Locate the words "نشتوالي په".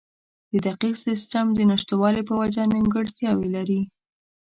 1.71-2.33